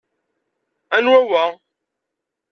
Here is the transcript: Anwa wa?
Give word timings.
Anwa 0.95 1.19
wa? 1.31 1.43